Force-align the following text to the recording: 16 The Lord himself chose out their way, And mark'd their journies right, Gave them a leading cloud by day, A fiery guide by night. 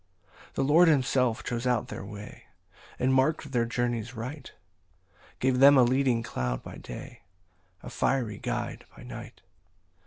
16 0.47 0.49
The 0.55 0.63
Lord 0.63 0.87
himself 0.87 1.43
chose 1.43 1.67
out 1.67 1.89
their 1.89 2.03
way, 2.03 2.45
And 2.97 3.13
mark'd 3.13 3.51
their 3.51 3.67
journies 3.67 4.15
right, 4.15 4.51
Gave 5.37 5.59
them 5.59 5.77
a 5.77 5.83
leading 5.83 6.23
cloud 6.23 6.63
by 6.63 6.77
day, 6.77 7.21
A 7.83 7.89
fiery 7.91 8.39
guide 8.39 8.83
by 8.97 9.03
night. 9.03 9.41